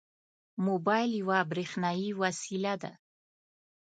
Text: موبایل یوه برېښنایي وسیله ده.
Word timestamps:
موبایل 0.67 1.09
یوه 1.21 1.39
برېښنایي 1.51 2.09
وسیله 2.21 2.73
ده. 2.81 2.91